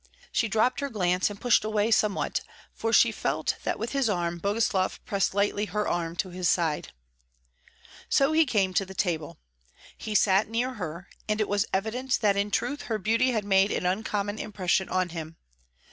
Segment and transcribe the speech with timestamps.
[0.31, 2.41] She dropped her glance and pushed away somewhat,
[2.73, 6.91] for she felt that with his arm Boguslav pressed lightly her arm to his side.
[8.09, 9.37] So he came to the table.
[9.95, 13.71] He sat near her, and it was evident that in truth her beauty had made
[13.71, 15.37] an uncommon impression on him.